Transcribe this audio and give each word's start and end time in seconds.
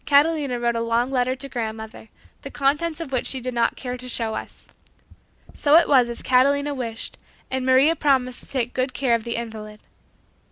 Catalina 0.03 0.59
wrote 0.59 0.75
a 0.75 0.81
long 0.81 1.11
letter 1.11 1.35
to 1.35 1.47
grandmother, 1.47 2.09
the 2.41 2.49
contents 2.49 2.99
of 2.99 3.11
which 3.11 3.27
she 3.27 3.39
did 3.39 3.53
not 3.53 3.75
care 3.75 3.97
to 3.97 4.09
show 4.09 4.33
us. 4.33 4.67
So 5.53 5.75
it 5.75 5.87
was 5.87 6.09
as 6.09 6.23
Catalina 6.23 6.73
wished, 6.73 7.19
and 7.51 7.67
Maria 7.67 7.95
promised 7.95 8.43
to 8.43 8.49
take 8.49 8.73
good 8.73 8.95
care 8.95 9.13
of 9.13 9.25
the 9.25 9.35
invalid. 9.35 9.79